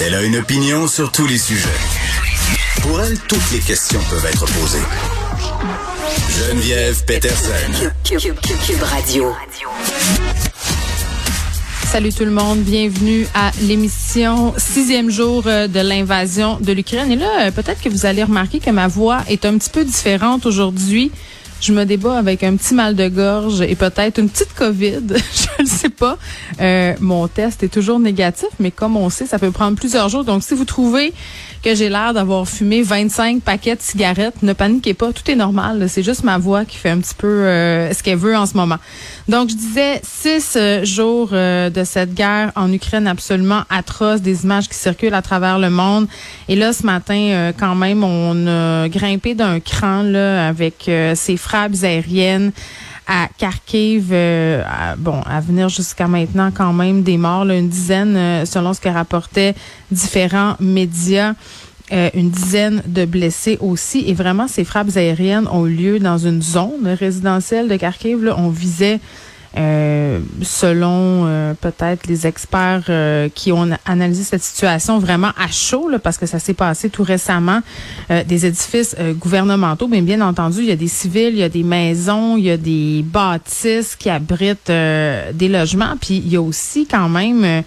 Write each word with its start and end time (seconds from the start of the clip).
Elle 0.00 0.14
a 0.14 0.22
une 0.22 0.36
opinion 0.36 0.86
sur 0.86 1.10
tous 1.10 1.26
les 1.26 1.38
sujets. 1.38 1.68
Pour 2.82 3.00
elle, 3.00 3.18
toutes 3.20 3.50
les 3.52 3.60
questions 3.60 4.00
peuvent 4.10 4.26
être 4.26 4.44
posées. 4.44 4.78
Geneviève 6.30 7.04
Peterson. 7.04 7.90
Cube, 8.04 8.82
Radio. 8.82 9.32
Salut 11.84 12.12
tout 12.12 12.24
le 12.24 12.30
monde, 12.30 12.58
bienvenue 12.58 13.26
à 13.34 13.52
l'émission 13.62 14.52
sixième 14.58 15.10
jour 15.10 15.44
euh, 15.46 15.66
de 15.66 15.80
l'invasion 15.80 16.58
de 16.60 16.72
l'Ukraine. 16.72 17.10
Et 17.10 17.16
là, 17.16 17.46
euh, 17.46 17.50
peut-être 17.50 17.80
que 17.80 17.88
vous 17.88 18.04
allez 18.04 18.22
remarquer 18.22 18.60
que 18.60 18.70
ma 18.70 18.86
voix 18.86 19.22
est 19.28 19.44
un 19.46 19.56
petit 19.56 19.70
peu 19.70 19.84
différente 19.84 20.44
aujourd'hui. 20.44 21.10
Je 21.60 21.72
me 21.72 21.84
débat 21.84 22.18
avec 22.18 22.44
un 22.44 22.56
petit 22.56 22.74
mal 22.74 22.94
de 22.94 23.08
gorge 23.08 23.62
et 23.62 23.74
peut-être 23.74 24.18
une 24.18 24.28
petite 24.28 24.54
COVID. 24.54 25.02
je 25.08 25.62
ne 25.62 25.66
sais 25.66 25.88
pas. 25.88 26.18
Euh, 26.60 26.94
mon 27.00 27.26
test 27.28 27.62
est 27.62 27.68
toujours 27.68 27.98
négatif, 27.98 28.48
mais 28.60 28.70
comme 28.70 28.96
on 28.96 29.08
sait, 29.10 29.26
ça 29.26 29.38
peut 29.38 29.50
prendre 29.50 29.76
plusieurs 29.76 30.08
jours. 30.08 30.24
Donc, 30.24 30.42
si 30.42 30.54
vous 30.54 30.64
trouvez 30.64 31.12
que 31.66 31.74
j'ai 31.74 31.88
l'air 31.88 32.14
d'avoir 32.14 32.46
fumé 32.46 32.82
25 32.82 33.42
paquets 33.42 33.74
de 33.74 33.82
cigarettes. 33.82 34.42
Ne 34.42 34.52
paniquez 34.52 34.94
pas, 34.94 35.12
tout 35.12 35.28
est 35.28 35.34
normal. 35.34 35.88
C'est 35.88 36.04
juste 36.04 36.22
ma 36.22 36.38
voix 36.38 36.64
qui 36.64 36.76
fait 36.76 36.90
un 36.90 36.98
petit 36.98 37.14
peu 37.16 37.26
euh, 37.26 37.92
ce 37.92 38.04
qu'elle 38.04 38.18
veut 38.18 38.36
en 38.36 38.46
ce 38.46 38.56
moment. 38.56 38.78
Donc, 39.28 39.50
je 39.50 39.56
disais 39.56 40.00
six 40.04 40.54
euh, 40.56 40.84
jours 40.84 41.30
euh, 41.32 41.68
de 41.68 41.82
cette 41.82 42.14
guerre 42.14 42.52
en 42.54 42.72
Ukraine 42.72 43.08
absolument 43.08 43.62
atroce, 43.68 44.20
des 44.20 44.44
images 44.44 44.68
qui 44.68 44.76
circulent 44.76 45.14
à 45.14 45.22
travers 45.22 45.58
le 45.58 45.68
monde. 45.68 46.06
Et 46.48 46.54
là, 46.54 46.72
ce 46.72 46.86
matin, 46.86 47.52
quand 47.58 47.74
même, 47.74 48.04
on 48.04 48.46
a 48.46 48.88
grimpé 48.88 49.34
d'un 49.34 49.58
cran 49.58 50.02
là 50.02 50.48
avec 50.48 50.90
ces 51.14 51.36
frappes 51.36 51.74
aériennes 51.82 52.52
à 53.08 53.28
Kharkiv, 53.38 54.14
bon, 54.98 55.20
à 55.22 55.40
venir 55.40 55.68
jusqu'à 55.68 56.08
maintenant 56.08 56.50
quand 56.52 56.72
même 56.72 57.02
des 57.02 57.18
morts, 57.18 57.48
une 57.48 57.68
dizaine 57.68 58.44
selon 58.46 58.74
ce 58.74 58.80
que 58.80 58.88
rapportaient 58.88 59.54
différents 59.90 60.56
médias. 60.60 61.34
Euh, 61.92 62.10
une 62.14 62.30
dizaine 62.30 62.82
de 62.84 63.04
blessés 63.04 63.58
aussi. 63.60 64.04
Et 64.08 64.14
vraiment, 64.14 64.48
ces 64.48 64.64
frappes 64.64 64.96
aériennes 64.96 65.46
ont 65.46 65.66
eu 65.66 65.74
lieu 65.74 65.98
dans 66.00 66.18
une 66.18 66.42
zone 66.42 66.88
résidentielle 66.98 67.68
de 67.68 67.76
Kharkiv. 67.76 68.24
Là, 68.24 68.34
on 68.36 68.48
visait, 68.48 68.98
euh, 69.56 70.18
selon 70.42 71.26
euh, 71.26 71.54
peut-être 71.54 72.08
les 72.08 72.26
experts 72.26 72.90
qui 73.36 73.52
ont 73.52 73.70
analysé 73.84 74.24
cette 74.24 74.42
situation 74.42 74.98
vraiment 74.98 75.30
à 75.38 75.46
chaud, 75.48 75.88
parce 76.02 76.18
que 76.18 76.26
ça 76.26 76.40
s'est 76.40 76.54
passé 76.54 76.90
tout 76.90 77.04
récemment, 77.04 77.60
des 78.10 78.46
édifices 78.46 78.96
gouvernementaux. 79.20 79.86
Mais 79.86 80.00
bien 80.00 80.20
entendu, 80.22 80.62
il 80.62 80.66
y 80.66 80.72
a 80.72 80.76
des 80.76 80.88
civils, 80.88 81.34
il 81.34 81.38
y 81.38 81.44
a 81.44 81.48
des 81.48 81.62
maisons, 81.62 82.36
il 82.36 82.46
y 82.46 82.50
a 82.50 82.56
des 82.56 83.04
bâtisses 83.06 83.94
qui 83.94 84.10
abritent 84.10 84.72
des 84.72 85.48
logements. 85.48 85.94
Puis 86.00 86.16
il 86.16 86.32
y 86.32 86.36
a 86.36 86.42
aussi 86.42 86.84
quand 86.84 87.08
même 87.08 87.62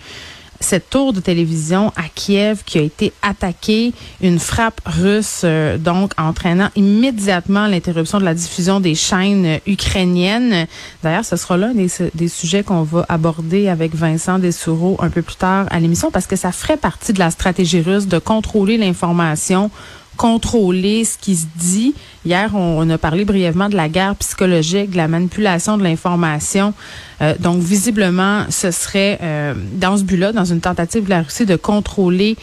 cette 0.60 0.90
tour 0.90 1.14
de 1.14 1.20
télévision 1.20 1.92
à 1.96 2.04
Kiev 2.14 2.64
qui 2.66 2.78
a 2.78 2.82
été 2.82 3.14
attaquée, 3.22 3.94
une 4.22 4.40
frappe 4.40 4.82
russe, 4.86 5.42
euh, 5.44 5.78
donc 5.78 6.12
entraînant 6.18 6.70
immédiatement 6.76 7.68
l'interruption 7.68 8.20
de 8.20 8.26
la 8.26 8.34
diffusion 8.34 8.80
des 8.80 8.96
chaînes 8.96 9.60
ukrainiennes. 9.66 10.68
D'ailleurs, 11.04 11.26
ce 11.26 11.36
sera 11.36 11.58
des, 11.58 11.88
des, 12.14 12.28
sujets 12.28 12.64
qu'on 12.64 12.84
va 12.84 13.06
aborder 13.10 13.70
avec 13.70 13.96
Vincent 13.96 14.40
Dessoureau 14.40 14.98
un 15.00 15.10
peu 15.10 15.22
plus 15.22 15.36
tard 15.36 15.66
à 15.70 15.80
l'émission 15.80 16.12
parce 16.12 16.28
que 16.28 16.36
ça 16.36 16.52
ferait 16.52 16.78
partie 16.78 17.14
de 17.14 17.20
la 17.20 17.32
stratégie 17.32 17.82
russe 17.82 18.08
de 18.08 18.20
contrôler 18.20 18.78
l'information 18.78 19.72
contrôler 20.20 21.06
ce 21.06 21.18
qui 21.18 21.34
se 21.38 21.46
dit. 21.56 21.96
Hier, 22.26 22.54
on, 22.54 22.88
a 22.90 22.98
parlé 22.98 23.24
brièvement 23.24 23.70
de 23.70 23.78
la 23.78 23.88
guerre 23.88 24.18
psychologique, 24.18 24.92
de 24.92 24.98
la 24.98 25.08
manipulation 25.08 25.78
de 25.78 25.84
l'information. 25.84 26.74
Euh, 27.22 27.36
donc, 27.40 27.64
visiblement, 27.64 28.44
ce 28.50 28.70
serait 28.72 29.18
euh, 29.22 29.54
dans 29.76 29.96
ce 29.96 30.04
but-là, 30.04 30.34
dans 30.34 30.44
une 30.44 30.60
tentative 30.60 31.06
de 31.06 31.10
la 31.10 31.22
Russie 31.22 31.46
de 31.46 31.56
contrôler 31.56 32.36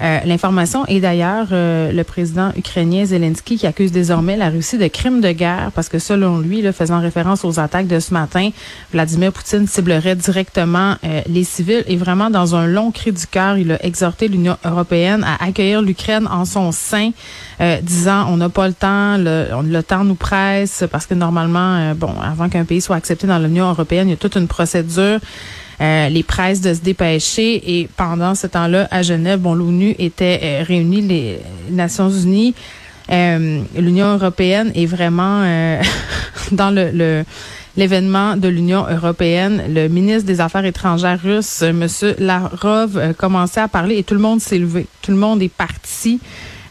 euh, 0.00 0.18
l'information 0.24 0.84
est 0.86 1.00
d'ailleurs 1.00 1.48
euh, 1.52 1.92
le 1.92 2.04
président 2.04 2.50
ukrainien 2.56 3.04
Zelensky 3.04 3.56
qui 3.56 3.66
accuse 3.66 3.92
désormais 3.92 4.36
la 4.36 4.48
Russie 4.48 4.78
de 4.78 4.86
crimes 4.88 5.20
de 5.20 5.32
guerre 5.32 5.70
parce 5.74 5.88
que 5.88 5.98
selon 5.98 6.38
lui, 6.38 6.62
là, 6.62 6.72
faisant 6.72 7.00
référence 7.00 7.44
aux 7.44 7.60
attaques 7.60 7.86
de 7.86 8.00
ce 8.00 8.12
matin, 8.12 8.50
Vladimir 8.92 9.32
Poutine 9.32 9.66
ciblerait 9.66 10.16
directement 10.16 10.96
euh, 11.04 11.20
les 11.26 11.44
civils 11.44 11.84
et 11.86 11.96
vraiment 11.96 12.30
dans 12.30 12.54
un 12.54 12.66
long 12.66 12.90
cri 12.90 13.12
du 13.12 13.26
cœur, 13.26 13.58
il 13.58 13.72
a 13.72 13.84
exhorté 13.84 14.28
l'Union 14.28 14.56
européenne 14.64 15.24
à 15.24 15.44
accueillir 15.44 15.82
l'Ukraine 15.82 16.26
en 16.26 16.44
son 16.44 16.72
sein, 16.72 17.10
disant 17.82 18.26
on 18.28 18.36
n'a 18.38 18.48
pas 18.48 18.66
le 18.66 18.74
temps, 18.74 19.16
le, 19.18 19.46
le, 19.62 19.82
temps 19.82 20.04
nous 20.04 20.16
presse 20.16 20.84
parce 20.90 21.06
que 21.06 21.14
normalement, 21.14 21.94
bon, 21.94 22.14
avant 22.20 22.48
qu'un 22.48 22.64
pays 22.64 22.80
soit 22.80 22.96
accepté 22.96 23.26
dans 23.26 23.38
l'Union 23.38 23.68
européenne, 23.70 24.08
il 24.08 24.12
y 24.12 24.14
a 24.14 24.16
toute 24.16 24.36
une 24.36 24.48
procédure. 24.48 25.20
Euh, 25.82 26.08
les 26.08 26.22
presses 26.22 26.60
de 26.60 26.72
se 26.74 26.80
dépêcher. 26.80 27.80
Et 27.80 27.88
pendant 27.96 28.36
ce 28.36 28.46
temps-là, 28.46 28.86
à 28.92 29.02
Genève, 29.02 29.40
bon, 29.40 29.54
l'ONU 29.54 29.96
était 29.98 30.38
euh, 30.42 30.64
réunie, 30.64 31.00
les 31.00 31.38
Nations 31.70 32.08
Unies, 32.08 32.54
euh, 33.10 33.60
l'Union 33.76 34.14
européenne 34.14 34.70
est 34.76 34.86
vraiment 34.86 35.42
dans 36.52 36.70
le, 36.70 37.24
l'événement 37.76 38.36
de 38.36 38.46
l'Union 38.46 38.86
européenne. 38.88 39.64
Le 39.74 39.88
ministre 39.88 40.24
des 40.24 40.40
Affaires 40.40 40.64
étrangères 40.64 41.20
russe, 41.20 41.62
M. 41.62 41.88
Larov, 42.18 43.14
commençait 43.18 43.60
à 43.60 43.66
parler 43.66 43.98
et 43.98 44.04
tout 44.04 44.14
le 44.14 44.20
monde 44.20 44.40
s'est 44.40 44.58
levé. 44.58 44.86
Tout 45.02 45.10
le 45.10 45.16
monde 45.16 45.42
est 45.42 45.52
parti. 45.52 46.20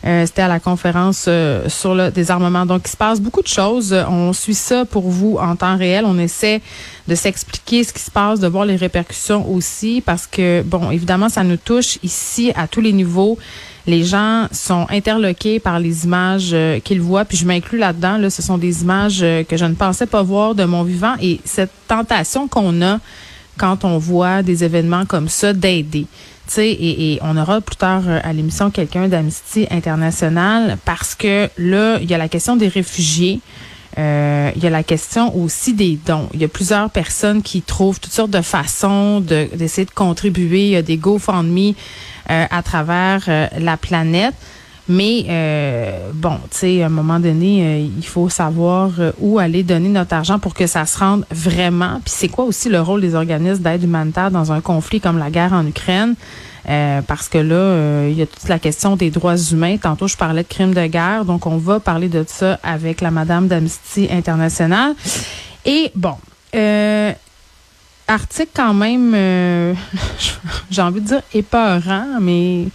Euh, 0.04 0.26
c'était 0.26 0.42
à 0.42 0.48
la 0.48 0.60
conférence 0.60 1.26
euh, 1.28 1.70
sur 1.70 1.94
le 1.94 2.10
désarmement. 2.10 2.66
Donc, 2.66 2.82
il 2.86 2.90
se 2.90 2.98
passe 2.98 3.22
beaucoup 3.22 3.44
de 3.44 3.48
choses. 3.48 3.96
On 4.10 4.34
suit 4.34 4.56
ça 4.56 4.84
pour 4.86 5.10
vous 5.10 5.38
en 5.40 5.56
temps 5.56 5.78
réel. 5.78 6.06
On 6.08 6.18
essaie 6.18 6.62
de 7.08 7.14
s'expliquer 7.14 7.84
ce 7.84 7.94
qui 7.94 8.02
se 8.02 8.10
passe, 8.10 8.40
de 8.40 8.48
voir 8.48 8.66
les 8.66 8.76
répercussions 8.76 9.48
aussi, 9.52 10.02
parce 10.04 10.26
que, 10.26 10.64
bon, 10.64 10.90
évidemment, 10.90 11.30
ça 11.30 11.44
nous 11.44 11.58
touche 11.58 12.00
ici 12.02 12.52
à 12.56 12.68
tous 12.68 12.82
les 12.82 12.94
niveaux. 12.94 13.38
Les 13.86 14.04
gens 14.04 14.48
sont 14.52 14.88
interloqués 14.90 15.60
par 15.60 15.80
les 15.80 16.06
images 16.06 16.52
euh, 16.54 16.80
qu'ils 16.80 17.02
voient, 17.02 17.26
puis 17.26 17.38
je 17.38 17.46
m'inclus 17.46 17.78
là-dedans. 17.78 18.18
Là, 18.18 18.30
ce 18.30 18.42
sont 18.42 18.58
des 18.58 18.82
images 18.82 19.20
que 19.48 19.58
je 19.58 19.66
ne 19.66 19.76
pensais 19.76 20.08
pas 20.08 20.24
voir 20.24 20.56
de 20.56 20.64
mon 20.64 20.84
vivant 20.84 21.14
et 21.22 21.40
cette 21.46 21.72
tentation 21.88 22.48
qu'on 22.48 22.82
a 22.82 23.00
quand 23.58 23.86
on 23.86 23.98
voit 23.98 24.42
des 24.42 24.64
événements 24.64 25.06
comme 25.06 25.30
ça 25.30 25.54
d'aider. 25.54 26.08
Et, 26.60 27.14
et, 27.14 27.20
on 27.22 27.38
aura 27.38 27.62
plus 27.62 27.76
tard 27.76 28.04
euh, 28.08 28.20
à 28.24 28.34
l'émission 28.34 28.72
quelqu'un 28.72 29.08
d'Amnesty 29.08 29.68
International 29.70 30.78
parce 30.86 31.16
que 31.16 31.50
là, 31.58 32.00
il 32.02 32.10
y 32.10 32.14
a 32.14 32.18
la 32.18 32.30
question 32.30 32.56
des 32.56 32.68
réfugiés. 32.68 33.42
Euh, 33.98 34.52
il 34.56 34.64
y 34.64 34.68
a 34.68 34.70
la 34.70 34.84
question 34.84 35.36
aussi 35.38 35.74
des 35.74 35.98
dons. 36.06 36.30
Il 36.34 36.42
y 36.42 36.46
a 36.46 36.48
plusieurs 36.48 36.90
personnes 36.90 37.42
qui 37.42 37.62
trouvent 37.62 38.00
toutes 38.00 38.14
sortes 38.14 38.32
de 38.32 38.42
façons 38.42 39.20
d'essayer 39.20 39.86
de, 39.86 39.92
contribuer. 39.92 40.66
Il 40.66 40.72
y 40.72 40.76
a 40.76 40.82
des 40.82 40.98
GoFundMe 40.98 41.74
euh, 42.30 42.46
à 42.50 42.64
travers 42.64 43.26
euh, 43.28 43.48
la 43.60 43.78
planète. 43.78 44.36
Mais 44.92 45.26
euh, 45.30 46.12
bon, 46.14 46.38
tu 46.50 46.58
sais, 46.58 46.84
à 46.84 46.88
un 46.88 46.90
moment 46.90 47.18
donné, 47.18 47.64
euh, 47.64 47.88
il 47.98 48.06
faut 48.06 48.28
savoir 48.28 48.92
euh, 49.00 49.14
où 49.22 49.40
aller 49.40 49.64
donner 49.64 49.88
notre 49.88 50.14
argent 50.14 50.38
pour 50.38 50.54
que 50.54 50.68
ça 50.68 50.86
se 50.86 51.00
rende 51.00 51.26
vraiment. 51.32 52.02
Puis 52.04 52.14
c'est 52.14 52.28
quoi 52.28 52.44
aussi 52.44 52.68
le 52.68 52.82
rôle 52.82 53.00
des 53.00 53.16
organismes 53.16 53.64
d'aide 53.64 53.84
humanitaire 53.84 54.32
dans 54.32 54.52
un 54.52 54.60
conflit 54.60 55.00
comme 55.00 55.18
la 55.18 55.30
guerre 55.30 55.54
en 55.54 55.66
Ukraine? 55.66 56.16
parce 57.08 57.28
que 57.28 57.40
là, 57.40 58.08
il 58.08 58.14
y 58.14 58.22
a 58.22 58.28
toute 58.28 58.48
la 58.48 58.60
question 58.60 58.96
des 58.96 59.10
droits 59.10 59.36
humains. 59.36 59.78
Tantôt, 59.78 60.08
je 60.08 60.16
parlais 60.16 60.44
de 60.44 60.48
crimes 60.48 60.76
de 60.76 60.86
guerre, 60.86 61.26
donc 61.26 61.48
on 61.48 61.58
va 61.58 61.80
parler 61.80 62.08
de 62.08 62.24
ça 62.26 62.60
avec 62.62 63.02
la 63.02 63.10
Madame 63.10 63.48
d'Amnesty 63.48 64.08
International. 64.12 64.94
Et 65.66 65.92
bon, 65.96 66.16
article 68.08 68.52
quand 68.54 68.76
même, 68.76 69.14
j'ai 70.70 70.82
envie 70.84 71.02
de 71.02 71.08
dire 71.08 71.22
épeurant, 71.34 72.20
mais 72.22 72.68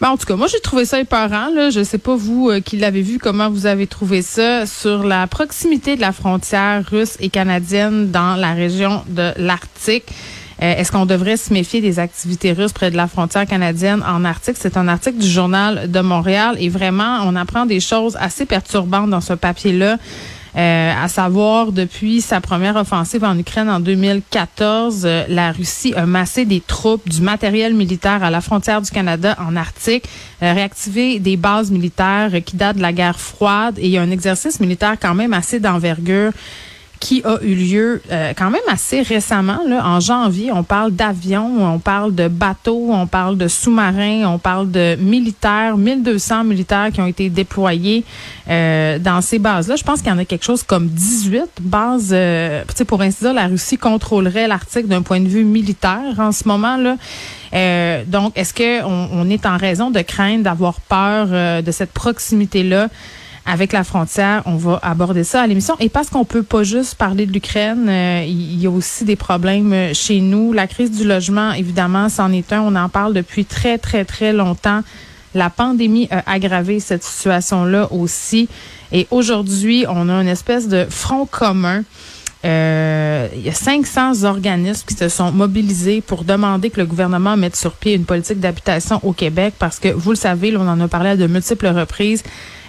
ben, 0.00 0.10
en 0.10 0.16
tout 0.16 0.26
cas, 0.26 0.36
moi, 0.36 0.46
j'ai 0.46 0.60
trouvé 0.60 0.84
ça 0.84 1.00
épeurant. 1.00 1.48
Là. 1.54 1.70
Je 1.70 1.82
sais 1.82 1.98
pas, 1.98 2.14
vous 2.14 2.50
euh, 2.50 2.60
qui 2.60 2.76
l'avez 2.76 3.02
vu, 3.02 3.18
comment 3.18 3.50
vous 3.50 3.66
avez 3.66 3.86
trouvé 3.86 4.22
ça 4.22 4.64
sur 4.66 5.02
la 5.02 5.26
proximité 5.26 5.96
de 5.96 6.00
la 6.00 6.12
frontière 6.12 6.84
russe 6.88 7.16
et 7.20 7.30
canadienne 7.30 8.10
dans 8.10 8.36
la 8.36 8.52
région 8.52 9.02
de 9.08 9.32
l'Arctique. 9.36 10.04
Euh, 10.62 10.74
est-ce 10.76 10.90
qu'on 10.90 11.06
devrait 11.06 11.36
se 11.36 11.52
méfier 11.52 11.80
des 11.80 11.98
activités 11.98 12.52
russes 12.52 12.72
près 12.72 12.90
de 12.90 12.96
la 12.96 13.06
frontière 13.06 13.46
canadienne 13.46 14.02
en 14.06 14.24
Arctique? 14.24 14.56
C'est 14.58 14.76
un 14.76 14.88
article 14.88 15.18
du 15.18 15.28
Journal 15.28 15.90
de 15.90 16.00
Montréal 16.00 16.56
et 16.58 16.68
vraiment, 16.68 17.18
on 17.24 17.36
apprend 17.36 17.66
des 17.66 17.80
choses 17.80 18.16
assez 18.20 18.46
perturbantes 18.46 19.10
dans 19.10 19.20
ce 19.20 19.34
papier-là. 19.34 19.98
Euh, 20.56 20.92
à 20.96 21.08
savoir, 21.08 21.72
depuis 21.72 22.20
sa 22.20 22.40
première 22.40 22.76
offensive 22.76 23.24
en 23.24 23.36
Ukraine 23.38 23.68
en 23.68 23.80
2014, 23.80 25.02
euh, 25.04 25.24
la 25.28 25.52
Russie 25.52 25.94
a 25.94 26.06
massé 26.06 26.44
des 26.44 26.60
troupes, 26.60 27.08
du 27.08 27.20
matériel 27.20 27.74
militaire 27.74 28.24
à 28.24 28.30
la 28.30 28.40
frontière 28.40 28.80
du 28.80 28.90
Canada 28.90 29.36
en 29.46 29.56
Arctique, 29.56 30.04
euh, 30.42 30.52
réactivé 30.52 31.18
des 31.18 31.36
bases 31.36 31.70
militaires 31.70 32.30
qui 32.44 32.56
datent 32.56 32.76
de 32.76 32.82
la 32.82 32.92
guerre 32.92 33.20
froide. 33.20 33.78
Et 33.78 33.98
un 33.98 34.10
exercice 34.10 34.60
militaire 34.60 34.96
quand 35.00 35.14
même 35.14 35.32
assez 35.32 35.60
d'envergure 35.60 36.32
qui 37.00 37.22
a 37.24 37.38
eu 37.42 37.54
lieu 37.54 38.02
euh, 38.10 38.32
quand 38.36 38.50
même 38.50 38.60
assez 38.68 39.02
récemment. 39.02 39.60
Là, 39.66 39.86
en 39.86 40.00
janvier, 40.00 40.50
on 40.52 40.62
parle 40.62 40.92
d'avions, 40.92 41.74
on 41.74 41.78
parle 41.78 42.14
de 42.14 42.28
bateaux, 42.28 42.88
on 42.90 43.06
parle 43.06 43.36
de 43.36 43.48
sous-marins, 43.48 44.24
on 44.26 44.38
parle 44.38 44.70
de 44.70 44.96
militaires, 45.00 45.76
1200 45.76 46.44
militaires 46.44 46.90
qui 46.92 47.00
ont 47.00 47.06
été 47.06 47.30
déployés 47.30 48.04
euh, 48.48 48.98
dans 48.98 49.20
ces 49.20 49.38
bases-là. 49.38 49.76
Je 49.76 49.84
pense 49.84 50.00
qu'il 50.00 50.10
y 50.10 50.14
en 50.14 50.18
a 50.18 50.24
quelque 50.24 50.44
chose 50.44 50.62
comme 50.62 50.88
18 50.88 51.44
bases. 51.60 52.10
Euh, 52.12 52.64
pour 52.86 53.02
ainsi 53.02 53.22
dire, 53.22 53.34
la 53.34 53.46
Russie 53.46 53.78
contrôlerait 53.78 54.48
l'Arctique 54.48 54.88
d'un 54.88 55.02
point 55.02 55.20
de 55.20 55.28
vue 55.28 55.44
militaire 55.44 56.18
en 56.18 56.32
ce 56.32 56.48
moment. 56.48 56.76
là. 56.76 56.96
Euh, 57.54 58.02
donc, 58.06 58.32
est-ce 58.36 58.52
qu'on 58.52 59.08
on 59.12 59.30
est 59.30 59.46
en 59.46 59.56
raison 59.56 59.90
de 59.90 60.00
craindre 60.00 60.44
d'avoir 60.44 60.80
peur 60.80 61.62
de 61.62 61.70
cette 61.70 61.92
proximité-là? 61.92 62.88
Avec 63.48 63.72
la 63.72 63.82
frontière. 63.82 64.42
On 64.44 64.56
va 64.56 64.78
aborder 64.82 65.24
ça 65.24 65.40
à 65.42 65.46
l'émission. 65.46 65.74
Et 65.80 65.88
parce 65.88 66.10
qu'on 66.10 66.24
peut 66.24 66.42
pas 66.42 66.62
juste 66.62 66.94
parler 66.96 67.24
de 67.24 67.32
l'Ukraine, 67.32 67.88
euh, 67.88 68.22
il 68.26 68.60
y 68.60 68.66
a 68.66 68.70
aussi 68.70 69.04
des 69.04 69.16
problèmes 69.16 69.72
euh, 69.72 69.94
chez 69.94 70.20
nous. 70.20 70.52
La 70.52 70.66
crise 70.66 70.90
du 70.90 71.04
logement, 71.04 71.52
évidemment, 71.52 72.10
c'en 72.10 72.30
est 72.30 72.52
un. 72.52 72.60
On 72.60 72.76
en 72.76 72.90
parle 72.90 73.14
depuis 73.14 73.46
très, 73.46 73.78
très, 73.78 74.04
très 74.04 74.34
longtemps. 74.34 74.82
La 75.34 75.48
pandémie 75.48 76.08
a 76.10 76.30
aggravé 76.30 76.78
cette 76.78 77.02
situation-là 77.02 77.88
aussi. 77.90 78.48
Et 78.92 79.06
aujourd'hui, 79.10 79.86
on 79.88 80.08
a 80.10 80.14
une 80.20 80.28
espèce 80.28 80.68
de 80.68 80.86
front 80.88 81.24
commun. 81.26 81.82
Euh, 82.44 83.28
il 83.34 83.40
y 83.40 83.48
a 83.48 83.52
500 83.52 84.24
organismes 84.24 84.86
qui 84.86 84.94
se 84.94 85.08
sont 85.08 85.32
mobilisés 85.32 86.00
pour 86.00 86.24
demander 86.24 86.70
que 86.70 86.80
le 86.80 86.86
gouvernement 86.86 87.36
mette 87.36 87.56
sur 87.56 87.72
pied 87.72 87.94
une 87.94 88.04
politique 88.04 88.40
d'habitation 88.40 89.00
au 89.02 89.12
Québec 89.12 89.54
parce 89.58 89.78
que, 89.78 89.88
vous 89.88 90.10
le 90.10 90.16
savez, 90.16 90.56
on 90.56 90.68
en 90.68 90.80
a 90.80 90.88
parlé 90.88 91.10
à 91.10 91.16
de 91.16 91.26
multiples 91.26 91.66
reprises. 91.66 92.22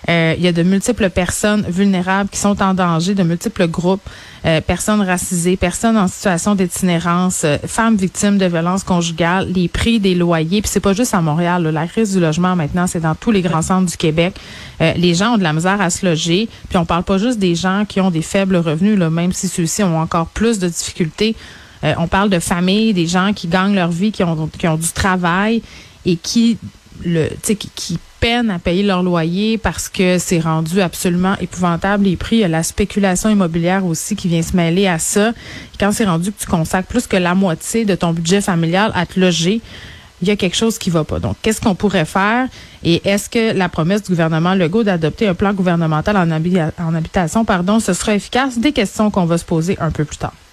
Euh, 0.10 0.34
il 0.38 0.44
y 0.44 0.48
a 0.48 0.52
de 0.52 0.64
multiples 0.64 1.10
personnes 1.10 1.64
vulnérables 1.70 2.30
qui 2.30 2.40
sont 2.40 2.62
en 2.64 2.74
danger, 2.74 3.14
de 3.14 3.22
multiples 3.22 3.68
groupes, 3.68 4.02
euh, 4.46 4.60
personnes 4.60 5.02
racisées, 5.02 5.56
personnes 5.56 5.98
en 5.98 6.08
situation 6.08 6.56
d'itinérance, 6.56 7.44
euh, 7.44 7.58
femmes 7.68 7.96
victimes 7.96 8.40
de 8.40 8.46
violences 8.46 8.84
conjugales, 8.84 9.52
les 9.54 9.68
prix 9.68 10.00
des 10.00 10.16
loyers. 10.16 10.62
Puis 10.62 10.72
c'est 10.72 10.80
pas 10.80 10.94
juste 10.94 11.14
à 11.14 11.22
Montréal. 11.22 11.64
la 11.64 11.86
crise 11.86 12.14
du 12.14 12.20
logement 12.20 12.56
maintenant, 12.56 12.88
c'est 12.88 13.02
dans 13.02 13.14
tous 13.14 13.30
les 13.30 13.42
grands 13.42 13.62
centres 13.62 13.92
du 13.92 13.98
Québec. 13.98 14.36
les 14.80 15.14
gens 15.14 15.34
ont 15.34 15.38
de 15.38 15.44
la 15.44 15.54
misère 15.54 15.80
à 15.80 15.90
se 15.90 16.06
loger. 16.06 16.48
Puis 16.70 16.78
on 16.78 16.86
parle 16.86 17.04
pas 17.04 17.18
juste 17.18 17.38
des 17.38 17.54
gens 17.54 17.84
qui 17.88 18.02
ont 18.02 18.12
des 18.12 18.22
faibles 18.22 18.56
revenus, 18.56 18.98
même 18.98 19.34
si 19.34 19.48
ceux-ci 19.48 19.84
ont 19.84 20.00
encore 20.00 20.28
plus 20.28 20.58
de 20.58 20.68
difficultés. 20.68 21.36
on 21.84 22.08
parle 22.08 22.30
de 22.30 22.40
familles, 22.40 22.94
des 22.94 23.08
gens 23.08 23.34
qui 23.34 23.48
gagnent 23.48 23.76
leur 23.76 23.92
vie, 23.92 24.12
qui 24.12 24.24
ont 24.24 24.78
du 24.78 24.92
travail 24.94 25.62
et 26.06 26.16
qui 26.16 26.58
le, 27.04 27.30
qui, 27.44 27.56
qui 27.56 28.00
peinent 28.20 28.50
à 28.50 28.60
payer 28.60 28.84
leur 28.84 29.04
loyer 29.04 29.58
parce 29.58 29.90
que 29.90 30.18
c'est 30.18 30.40
rendu 30.40 30.82
absolument 30.82 31.36
épouvantable 31.40 32.06
les 32.06 32.18
prix. 32.18 32.38
Il 32.38 32.40
y 32.40 32.44
a 32.44 32.48
la 32.50 32.64
spéculation 32.64 33.30
immobilière 33.30 33.86
aussi 33.86 34.16
qui 34.16 34.28
vient 34.28 34.42
se 34.42 34.56
mêler 34.56 34.88
à 34.88 35.00
ça. 35.00 35.32
Quand 35.80 35.92
c'est 35.92 36.06
rendu 36.06 36.32
que 36.32 36.40
tu 36.40 36.48
consacres 36.48 36.88
plus 36.88 37.08
que 37.08 37.18
la 37.18 37.36
moitié 37.36 37.86
de 37.86 37.96
ton 37.96 38.12
budget 38.12 38.42
familial 38.42 38.92
à 38.96 39.06
te 39.06 39.20
loger, 39.20 39.62
il 40.22 40.28
y 40.28 40.32
a 40.32 40.36
quelque 40.36 40.56
chose 40.56 40.78
qui 40.78 40.90
va 40.90 41.04
pas. 41.06 41.20
Donc, 41.20 41.38
qu'est-ce 41.42 41.62
qu'on 41.62 41.76
pourrait 41.76 42.06
faire? 42.06 42.48
Et 42.84 43.02
est-ce 43.08 43.30
que 43.30 43.54
la 43.54 43.70
promesse 43.70 44.04
du 44.04 44.10
gouvernement 44.10 44.54
Legault 44.54 44.84
d'adopter 44.84 45.28
un 45.28 45.34
plan 45.34 45.54
gouvernemental 45.54 46.18
en, 46.18 46.30
en 46.30 46.96
habitation, 46.96 47.46
pardon, 47.46 47.80
ce 47.80 47.94
sera 47.94 48.16
efficace? 48.16 48.58
Des 48.58 48.74
questions 48.74 49.12
qu'on 49.12 49.26
va 49.26 49.38
se 49.38 49.46
poser 49.46 49.78
un 49.80 49.92
peu 49.92 50.04
plus 50.04 50.18
tard. 50.18 50.34